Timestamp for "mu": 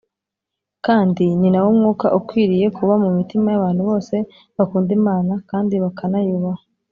3.03-3.09